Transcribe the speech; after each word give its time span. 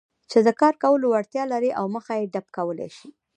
چې 0.31 0.37
د 0.45 0.49
کار 0.59 0.73
کولو 0.83 1.05
وړتیا 1.09 1.43
لري 1.53 1.71
او 1.79 1.85
مخه 1.95 2.13
يې 2.19 2.25
ډب 2.33 2.45
کولای 2.57 2.89
شي. 2.97 3.09